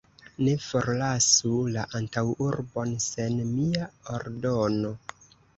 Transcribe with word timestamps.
Ne 0.45 0.53
forlasu 0.67 1.51
la 1.75 1.83
antaŭurbon 2.01 2.97
sen 3.05 3.39
mia 3.53 3.91
ordono! 4.19 4.97